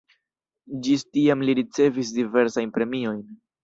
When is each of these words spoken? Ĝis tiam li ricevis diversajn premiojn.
Ĝis 0.87 1.05
tiam 1.19 1.45
li 1.51 1.57
ricevis 1.61 2.17
diversajn 2.19 2.77
premiojn. 2.81 3.27